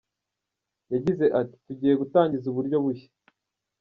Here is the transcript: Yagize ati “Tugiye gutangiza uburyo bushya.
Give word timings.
Yagize 0.93 1.25
ati 1.39 1.55
“Tugiye 1.65 1.93
gutangiza 2.01 2.45
uburyo 2.47 2.77
bushya. 2.83 3.09